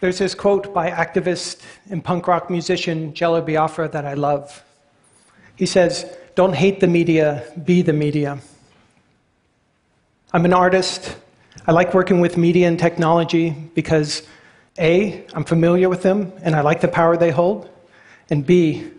There's 0.00 0.18
this 0.18 0.34
quote 0.34 0.74
by 0.74 0.90
activist 0.90 1.62
and 1.88 2.04
punk 2.04 2.26
rock 2.26 2.50
musician 2.50 3.14
Jello 3.14 3.40
Biafra 3.40 3.88
that 3.88 4.04
I 4.04 4.14
love. 4.14 4.64
He 5.56 5.66
says, 5.66 6.16
Don't 6.34 6.54
hate 6.54 6.80
the 6.80 6.86
media, 6.86 7.44
be 7.64 7.80
the 7.82 7.92
media. 7.92 8.38
I'm 10.32 10.44
an 10.44 10.52
artist. 10.52 11.16
I 11.66 11.72
like 11.72 11.94
working 11.94 12.20
with 12.20 12.36
media 12.36 12.66
and 12.66 12.78
technology 12.78 13.50
because 13.74 14.24
A, 14.78 15.24
I'm 15.32 15.44
familiar 15.44 15.88
with 15.88 16.02
them 16.02 16.32
and 16.42 16.56
I 16.56 16.60
like 16.60 16.80
the 16.80 16.88
power 16.88 17.16
they 17.16 17.30
hold, 17.30 17.70
and 18.30 18.44
B, 18.44 18.90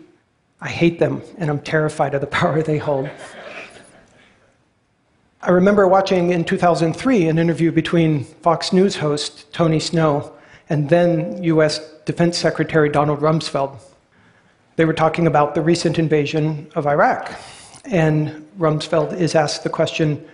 I 0.62 0.70
hate 0.70 0.98
them 0.98 1.22
and 1.38 1.50
I'm 1.50 1.60
terrified 1.60 2.14
of 2.14 2.22
the 2.22 2.28
power 2.42 2.64
they 2.64 2.78
hold. 2.78 3.10
I 5.42 5.52
remember 5.52 5.88
watching 5.88 6.32
in 6.32 6.44
2003 6.44 7.28
an 7.28 7.38
interview 7.38 7.72
between 7.72 8.24
Fox 8.24 8.74
News 8.74 8.96
host 8.96 9.54
Tony 9.54 9.80
Snow 9.80 10.34
and 10.70 10.90
then 10.90 11.44
US 11.44 11.80
Defense 12.06 12.38
Secretary 12.38 12.90
Donald 12.90 13.20
Rumsfeld. 13.20 13.80
They 14.76 14.86
were 14.86 14.94
talking 14.94 15.28
about 15.28 15.56
the 15.56 15.62
recent 15.62 15.98
invasion 16.00 16.70
of 16.76 16.86
Iraq. 16.88 17.32
And 17.86 18.48
Rumsfeld 18.58 19.18
is 19.18 19.36
asked 19.36 19.64
the 19.64 19.70
question 19.70 20.28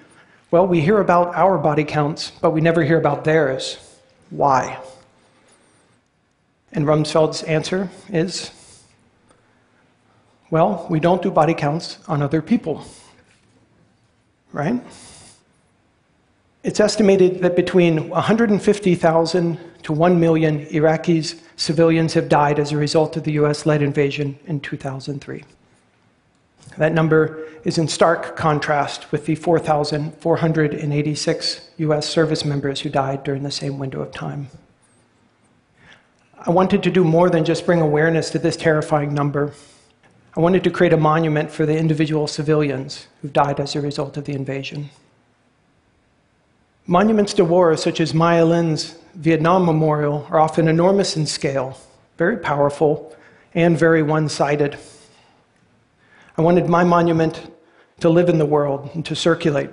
well, 0.51 0.67
we 0.67 0.81
hear 0.81 0.99
about 0.99 1.33
our 1.35 1.57
body 1.57 1.85
counts, 1.85 2.33
but 2.41 2.51
we 2.51 2.59
never 2.59 2.83
hear 2.83 2.97
about 2.97 3.23
theirs. 3.23 3.77
Why? 4.31 4.81
And 6.73 6.85
Rumsfeld's 6.85 7.43
answer 7.43 7.89
is 8.09 8.51
well, 10.49 10.85
we 10.89 10.99
don't 10.99 11.21
do 11.21 11.31
body 11.31 11.53
counts 11.53 11.97
on 12.09 12.21
other 12.21 12.41
people. 12.41 12.83
Right? 14.51 14.81
It's 16.63 16.79
estimated 16.79 17.41
that 17.41 17.55
between 17.55 18.09
150,000 18.09 19.59
to 19.81 19.93
1 19.93 20.19
million 20.19 20.67
Iraqis, 20.67 21.39
civilians, 21.55 22.13
have 22.13 22.29
died 22.29 22.59
as 22.59 22.71
a 22.71 22.77
result 22.77 23.17
of 23.17 23.23
the 23.23 23.31
US 23.33 23.65
led 23.65 23.81
invasion 23.81 24.37
in 24.45 24.59
2003. 24.59 25.43
That 26.77 26.93
number 26.93 27.47
is 27.63 27.79
in 27.79 27.87
stark 27.87 28.35
contrast 28.35 29.11
with 29.11 29.25
the 29.25 29.33
4,486 29.33 31.69
US 31.77 32.07
service 32.07 32.45
members 32.45 32.81
who 32.81 32.89
died 32.89 33.23
during 33.23 33.41
the 33.41 33.49
same 33.49 33.79
window 33.79 34.01
of 34.01 34.11
time. 34.11 34.49
I 36.37 36.51
wanted 36.51 36.83
to 36.83 36.91
do 36.91 37.03
more 37.03 37.31
than 37.31 37.43
just 37.43 37.65
bring 37.65 37.81
awareness 37.81 38.29
to 38.31 38.39
this 38.39 38.55
terrifying 38.55 39.15
number. 39.15 39.53
I 40.37 40.39
wanted 40.39 40.63
to 40.63 40.69
create 40.69 40.93
a 40.93 40.97
monument 40.97 41.51
for 41.51 41.65
the 41.65 41.77
individual 41.77 42.27
civilians 42.27 43.07
who 43.23 43.29
died 43.29 43.59
as 43.59 43.75
a 43.75 43.81
result 43.81 44.15
of 44.15 44.25
the 44.25 44.33
invasion. 44.33 44.91
Monuments 46.91 47.33
to 47.35 47.45
war, 47.45 47.77
such 47.77 48.01
as 48.01 48.13
Maya 48.13 48.43
Lin's 48.43 48.95
Vietnam 49.15 49.65
Memorial, 49.65 50.27
are 50.29 50.41
often 50.41 50.67
enormous 50.67 51.15
in 51.15 51.25
scale, 51.25 51.77
very 52.17 52.35
powerful, 52.35 53.15
and 53.53 53.79
very 53.79 54.03
one 54.03 54.27
sided. 54.27 54.77
I 56.37 56.41
wanted 56.41 56.67
my 56.67 56.83
monument 56.83 57.49
to 58.01 58.09
live 58.09 58.27
in 58.27 58.39
the 58.39 58.45
world 58.45 58.89
and 58.93 59.05
to 59.05 59.15
circulate. 59.15 59.69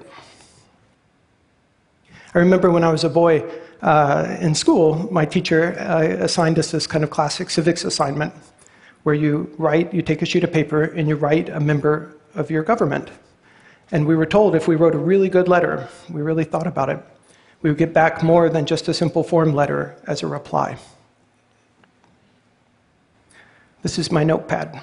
I 2.37 2.39
remember 2.39 2.71
when 2.71 2.85
I 2.85 2.93
was 2.93 3.03
a 3.03 3.09
boy 3.09 3.43
uh, 3.83 4.37
in 4.39 4.55
school, 4.55 5.13
my 5.13 5.25
teacher 5.25 5.77
uh, 5.77 6.23
assigned 6.25 6.57
us 6.57 6.71
this 6.71 6.87
kind 6.87 7.03
of 7.03 7.11
classic 7.11 7.51
civics 7.51 7.83
assignment 7.83 8.33
where 9.03 9.17
you 9.17 9.53
write, 9.59 9.93
you 9.93 10.03
take 10.03 10.23
a 10.23 10.25
sheet 10.25 10.45
of 10.45 10.53
paper 10.53 10.85
and 10.85 11.09
you 11.09 11.17
write 11.17 11.49
a 11.49 11.59
member 11.59 12.15
of 12.37 12.49
your 12.49 12.63
government. 12.63 13.11
And 13.91 14.07
we 14.07 14.17
were 14.17 14.27
told 14.27 14.55
if 14.55 14.69
we 14.69 14.77
wrote 14.77 14.95
a 14.95 14.99
really 14.99 15.29
good 15.29 15.49
letter, 15.49 15.89
we 16.11 16.21
really 16.21 16.45
thought 16.45 16.67
about 16.67 16.91
it, 16.91 17.03
we 17.63 17.71
would 17.71 17.79
get 17.79 17.93
back 17.93 18.23
more 18.23 18.49
than 18.49 18.67
just 18.67 18.89
a 18.89 18.95
simple 18.95 19.25
form 19.25 19.55
letter 19.55 19.97
as 20.07 20.23
a 20.23 20.27
reply. 20.27 20.77
This 23.83 23.99
is 23.99 24.13
my 24.13 24.25
notepad. 24.25 24.81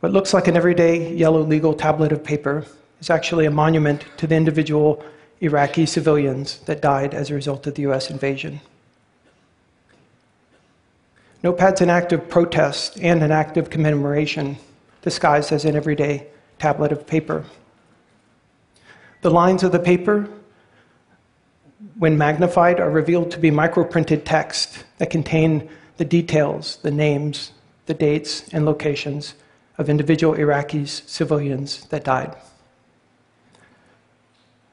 What 0.00 0.12
looks 0.12 0.32
like 0.32 0.46
an 0.46 0.56
everyday 0.56 1.12
yellow 1.14 1.40
legal 1.40 1.74
tablet 1.74 2.12
of 2.12 2.22
paper 2.22 2.64
is 3.00 3.10
actually 3.10 3.46
a 3.46 3.50
monument 3.50 4.04
to 4.18 4.26
the 4.26 4.36
individual 4.36 5.04
Iraqi 5.40 5.84
civilians 5.86 6.58
that 6.60 6.80
died 6.80 7.12
as 7.14 7.30
a 7.30 7.34
result 7.34 7.66
of 7.66 7.74
the 7.74 7.82
US 7.82 8.10
invasion. 8.10 8.60
Notepad's 11.42 11.80
an 11.80 11.90
act 11.90 12.12
of 12.12 12.28
protest 12.28 12.98
and 13.00 13.22
an 13.22 13.30
act 13.30 13.56
of 13.56 13.70
commemoration, 13.70 14.56
disguised 15.02 15.52
as 15.52 15.64
an 15.64 15.76
everyday 15.76 16.26
tablet 16.58 16.92
of 16.92 17.06
paper. 17.06 17.44
The 19.22 19.30
lines 19.30 19.62
of 19.62 19.72
the 19.72 19.78
paper, 19.78 20.28
when 21.98 22.16
magnified, 22.16 22.80
are 22.80 22.90
revealed 22.90 23.30
to 23.32 23.38
be 23.38 23.50
microprinted 23.50 24.22
text 24.24 24.84
that 24.98 25.10
contain 25.10 25.68
the 25.96 26.04
details, 26.04 26.76
the 26.82 26.90
names, 26.90 27.52
the 27.86 27.94
dates, 27.94 28.48
and 28.52 28.64
locations 28.64 29.34
of 29.78 29.88
individual 29.88 30.34
Iraqis, 30.34 31.08
civilians 31.08 31.84
that 31.86 32.04
died. 32.04 32.36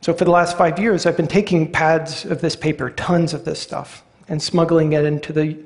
So, 0.01 0.13
for 0.13 0.25
the 0.25 0.31
last 0.31 0.57
five 0.57 0.79
years, 0.79 1.05
I've 1.05 1.15
been 1.15 1.27
taking 1.27 1.71
pads 1.71 2.25
of 2.25 2.41
this 2.41 2.55
paper, 2.55 2.89
tons 2.89 3.33
of 3.33 3.45
this 3.45 3.59
stuff, 3.59 4.03
and 4.27 4.41
smuggling 4.41 4.93
it 4.93 5.05
into 5.05 5.31
the 5.31 5.57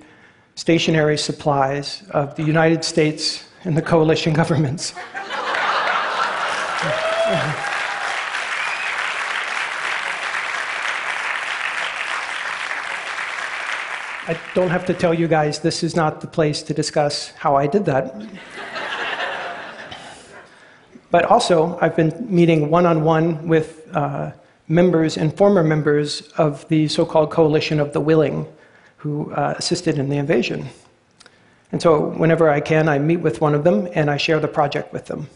stationery 0.56 1.18
supplies 1.18 2.04
of 2.12 2.36
the 2.36 2.44
United 2.44 2.84
States 2.84 3.44
and 3.64 3.76
the 3.76 3.82
coalition 3.82 4.34
governments. 4.34 4.94
I 14.30 14.40
don't 14.54 14.70
have 14.70 14.86
to 14.86 14.94
tell 14.94 15.14
you 15.14 15.28
guys 15.28 15.60
this 15.60 15.84
is 15.84 15.94
not 15.94 16.22
the 16.22 16.28
place 16.28 16.62
to 16.64 16.74
discuss 16.74 17.32
how 17.32 17.58
I 17.58 17.68
did 17.68 17.84
that. 17.86 18.16
but 21.12 21.26
also, 21.26 21.78
I've 21.82 21.98
been 21.98 22.14
meeting 22.30 22.70
one 22.70 22.86
on 22.86 23.04
one 23.04 23.46
with 23.46 23.88
uh, 23.94 24.32
members 24.70 25.18
and 25.18 25.36
former 25.36 25.64
members 25.64 26.22
of 26.38 26.66
the 26.70 26.88
so 26.88 27.06
called 27.06 27.32
Coalition 27.32 27.82
of 27.82 27.92
the 27.92 28.00
Willing 28.00 28.48
who 28.98 29.34
uh, 29.34 29.56
assisted 29.58 30.00
in 30.00 30.08
the 30.08 30.18
invasion. 30.18 30.68
And 31.74 31.82
so, 31.82 32.12
whenever 32.12 32.50
I 32.50 32.62
can, 32.62 32.88
I 32.88 33.00
meet 33.00 33.18
with 33.18 33.42
one 33.42 33.54
of 33.54 33.66
them 33.66 33.90
and 33.94 34.10
I 34.10 34.16
share 34.16 34.40
the 34.40 34.48
project 34.48 34.94
with 34.94 35.08
them. 35.08 35.30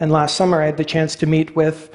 And 0.00 0.10
last 0.10 0.34
summer, 0.34 0.62
I 0.62 0.66
had 0.66 0.78
the 0.78 0.84
chance 0.84 1.14
to 1.16 1.26
meet 1.26 1.54
with 1.54 1.94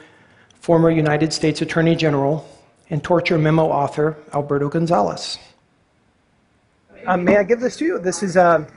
former 0.62 0.92
United 0.92 1.34
States 1.34 1.64
Attorney 1.64 1.96
General 1.96 2.48
and 2.92 3.04
torture 3.04 3.40
memo 3.40 3.66
author 3.66 4.16
Alberto 4.32 4.70
Gonzales. 4.70 5.40
Um, 7.08 7.24
may 7.24 7.38
I 7.38 7.44
give 7.44 7.60
this 7.60 7.76
to 7.78 7.86
you? 7.86 8.00
This 8.00 8.22
is 8.22 8.36
a, 8.36 8.68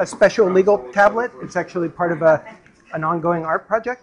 a, 0.00 0.06
special 0.06 0.50
legal 0.50 0.78
tablet. 0.92 1.30
It's 1.42 1.54
actually 1.54 1.88
part 1.88 2.10
of 2.10 2.22
a, 2.22 2.44
an 2.92 3.04
ongoing 3.04 3.44
art 3.44 3.68
project. 3.68 4.02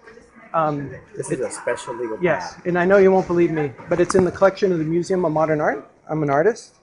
Um, 0.54 0.96
this 1.16 1.30
is 1.30 1.42
a 1.42 1.52
special 1.52 1.94
legal 1.94 2.18
Yes, 2.22 2.56
and 2.66 2.80
I 2.80 2.86
know 2.86 2.98
you 2.98 3.12
won't 3.12 3.28
believe 3.28 3.52
me, 3.52 3.72
but 3.88 4.00
it's 4.00 4.16
in 4.16 4.26
the 4.26 4.32
collection 4.32 4.72
of 4.72 4.80
the 4.80 4.86
Museum 4.86 5.24
of 5.24 5.32
Modern 5.32 5.62
Art. 5.62 5.90
I'm 6.10 6.24
an 6.24 6.30
artist. 6.30 6.76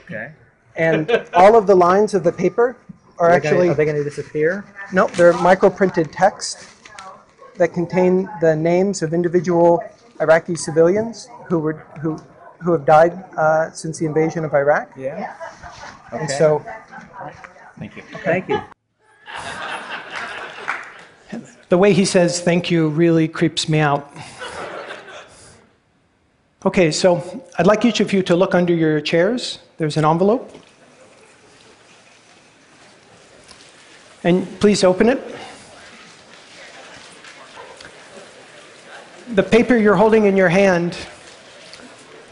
Okay. 0.00 0.32
And 0.74 1.10
all 1.34 1.56
of 1.56 1.66
the 1.66 1.74
lines 1.74 2.12
of 2.14 2.24
the 2.24 2.32
paper 2.32 2.76
are, 3.18 3.28
are 3.28 3.30
actually. 3.30 3.68
Gonna, 3.68 3.70
are 3.70 3.74
they 3.74 3.84
going 3.84 3.96
to 3.96 4.04
disappear? 4.04 4.64
No, 4.92 5.06
they're 5.08 5.32
microprinted 5.34 6.08
text 6.10 6.75
that 7.58 7.72
contain 7.72 8.28
the 8.40 8.54
names 8.54 9.02
of 9.02 9.12
individual 9.12 9.82
Iraqi 10.20 10.56
civilians 10.56 11.28
who 11.48 11.58
were 11.58 11.86
who 12.00 12.18
who 12.60 12.72
have 12.72 12.84
died 12.84 13.12
uh, 13.36 13.70
since 13.70 13.98
the 13.98 14.06
invasion 14.06 14.44
of 14.44 14.54
Iraq. 14.54 14.90
Yeah. 14.96 15.34
Okay. 16.12 16.22
And 16.22 16.30
so. 16.30 16.64
Thank 17.78 17.96
you. 17.96 18.02
Thank 18.24 18.48
you. 18.48 18.60
The 21.68 21.76
way 21.76 21.92
he 21.92 22.04
says 22.04 22.40
thank 22.40 22.70
you 22.70 22.88
really 22.88 23.28
creeps 23.28 23.68
me 23.68 23.80
out. 23.80 24.10
Okay, 26.64 26.90
so 26.90 27.44
I'd 27.58 27.66
like 27.66 27.84
each 27.84 28.00
of 28.00 28.12
you 28.12 28.22
to 28.22 28.34
look 28.34 28.54
under 28.54 28.74
your 28.74 29.00
chairs. 29.00 29.58
There's 29.76 29.96
an 29.96 30.04
envelope. 30.04 30.50
And 34.24 34.46
please 34.58 34.82
open 34.82 35.08
it. 35.08 35.35
The 39.36 39.42
paper 39.42 39.76
you're 39.76 39.96
holding 39.96 40.24
in 40.24 40.34
your 40.34 40.48
hand 40.48 40.96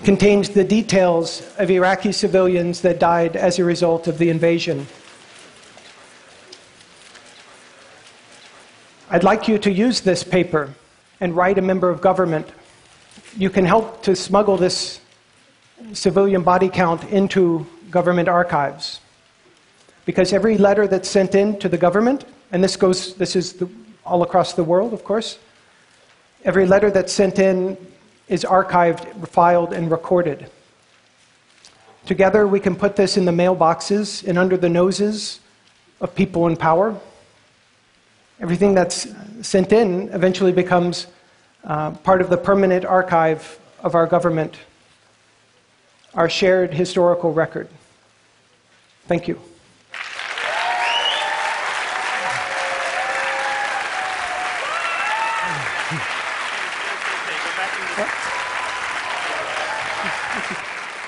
contains 0.04 0.48
the 0.48 0.64
details 0.64 1.46
of 1.58 1.70
Iraqi 1.70 2.12
civilians 2.12 2.80
that 2.80 2.98
died 2.98 3.36
as 3.36 3.58
a 3.58 3.64
result 3.64 4.08
of 4.08 4.16
the 4.16 4.30
invasion. 4.30 4.86
I'd 9.10 9.22
like 9.22 9.48
you 9.48 9.58
to 9.58 9.70
use 9.70 10.00
this 10.00 10.24
paper 10.24 10.72
and 11.20 11.36
write 11.36 11.58
a 11.58 11.60
member 11.60 11.90
of 11.90 12.00
government. 12.00 12.48
You 13.36 13.50
can 13.50 13.66
help 13.66 14.02
to 14.04 14.16
smuggle 14.16 14.56
this 14.56 15.02
civilian 15.92 16.42
body 16.42 16.70
count 16.70 17.04
into 17.10 17.66
government 17.90 18.30
archives. 18.30 19.00
Because 20.06 20.32
every 20.32 20.56
letter 20.56 20.86
that's 20.86 21.10
sent 21.10 21.34
in 21.34 21.58
to 21.58 21.68
the 21.68 21.76
government, 21.76 22.24
and 22.50 22.64
this 22.64 22.76
goes, 22.76 23.14
this 23.16 23.36
is 23.36 23.52
the, 23.52 23.68
all 24.06 24.22
across 24.22 24.54
the 24.54 24.64
world, 24.64 24.94
of 24.94 25.04
course, 25.04 25.38
Every 26.44 26.66
letter 26.66 26.90
that's 26.90 27.12
sent 27.12 27.38
in 27.38 27.76
is 28.28 28.44
archived, 28.44 29.28
filed, 29.28 29.72
and 29.72 29.90
recorded. 29.90 30.50
Together, 32.04 32.46
we 32.46 32.60
can 32.60 32.76
put 32.76 32.96
this 32.96 33.16
in 33.16 33.24
the 33.24 33.32
mailboxes 33.32 34.26
and 34.28 34.36
under 34.36 34.58
the 34.58 34.68
noses 34.68 35.40
of 36.02 36.14
people 36.14 36.46
in 36.46 36.56
power. 36.56 36.98
Everything 38.40 38.74
that's 38.74 39.08
sent 39.40 39.72
in 39.72 40.10
eventually 40.10 40.52
becomes 40.52 41.06
uh, 41.64 41.92
part 41.92 42.20
of 42.20 42.28
the 42.28 42.36
permanent 42.36 42.84
archive 42.84 43.58
of 43.80 43.94
our 43.94 44.06
government, 44.06 44.58
our 46.12 46.28
shared 46.28 46.74
historical 46.74 47.32
record. 47.32 47.68
Thank 49.06 49.28
you. 49.28 49.40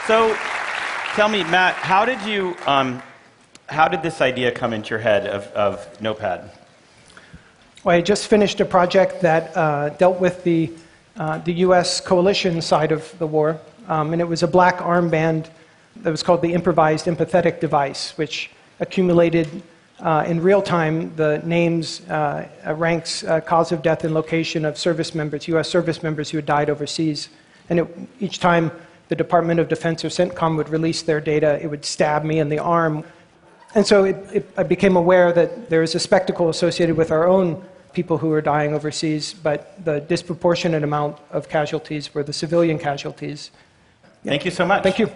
So, 0.06 0.36
tell 1.14 1.28
me, 1.28 1.42
Matt, 1.42 1.74
how 1.74 2.04
did 2.04 2.22
you, 2.22 2.54
um, 2.64 3.02
how 3.68 3.88
did 3.88 4.04
this 4.04 4.20
idea 4.20 4.52
come 4.52 4.72
into 4.72 4.90
your 4.90 5.00
head 5.00 5.26
of, 5.26 5.46
of 5.48 6.00
Notepad? 6.00 6.48
Well, 7.82 7.96
I 7.96 8.02
just 8.02 8.28
finished 8.28 8.60
a 8.60 8.64
project 8.64 9.20
that 9.22 9.56
uh, 9.56 9.88
dealt 9.88 10.20
with 10.20 10.44
the, 10.44 10.70
uh, 11.16 11.38
the 11.38 11.54
U.S. 11.54 12.00
coalition 12.00 12.62
side 12.62 12.92
of 12.92 13.18
the 13.18 13.26
war, 13.26 13.60
um, 13.88 14.12
and 14.12 14.22
it 14.22 14.26
was 14.28 14.44
a 14.44 14.46
black 14.46 14.78
armband 14.78 15.48
that 15.96 16.12
was 16.12 16.22
called 16.22 16.40
the 16.40 16.52
improvised 16.52 17.06
empathetic 17.06 17.58
device, 17.58 18.16
which 18.16 18.50
accumulated 18.78 19.60
uh, 19.98 20.24
in 20.28 20.40
real 20.40 20.62
time 20.62 21.12
the 21.16 21.42
names, 21.44 22.02
uh, 22.08 22.48
uh, 22.64 22.74
ranks, 22.74 23.24
uh, 23.24 23.40
cause 23.40 23.72
of 23.72 23.82
death, 23.82 24.04
and 24.04 24.14
location 24.14 24.64
of 24.64 24.78
service 24.78 25.16
members, 25.16 25.48
U.S. 25.48 25.68
service 25.68 26.00
members 26.04 26.30
who 26.30 26.38
had 26.38 26.46
died 26.46 26.70
overseas. 26.70 27.28
And 27.68 27.80
it, 27.80 27.98
each 28.20 28.38
time 28.38 28.70
the 29.08 29.16
Department 29.16 29.60
of 29.60 29.68
Defense 29.68 30.04
or 30.04 30.08
CENTCOM 30.08 30.56
would 30.56 30.68
release 30.68 31.02
their 31.02 31.20
data, 31.20 31.58
it 31.62 31.68
would 31.68 31.84
stab 31.84 32.24
me 32.24 32.38
in 32.38 32.48
the 32.48 32.58
arm. 32.58 33.04
And 33.74 33.86
so 33.86 34.04
it, 34.04 34.16
it, 34.32 34.50
I 34.56 34.62
became 34.62 34.96
aware 34.96 35.32
that 35.32 35.68
there 35.70 35.82
is 35.82 35.94
a 35.94 36.00
spectacle 36.00 36.48
associated 36.48 36.96
with 36.96 37.10
our 37.10 37.26
own 37.26 37.62
people 37.92 38.18
who 38.18 38.32
are 38.32 38.42
dying 38.42 38.74
overseas, 38.74 39.32
but 39.32 39.82
the 39.84 40.00
disproportionate 40.00 40.82
amount 40.82 41.16
of 41.30 41.48
casualties 41.48 42.14
were 42.14 42.22
the 42.22 42.32
civilian 42.32 42.78
casualties. 42.78 43.50
Thank 44.24 44.44
you 44.44 44.50
so 44.50 44.66
much. 44.66 44.82
Thank 44.82 44.98
you. 44.98 45.10